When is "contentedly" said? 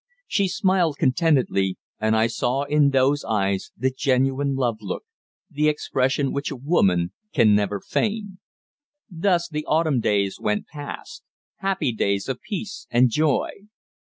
0.97-1.77